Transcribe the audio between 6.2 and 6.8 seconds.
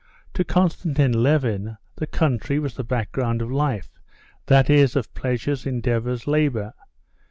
labor.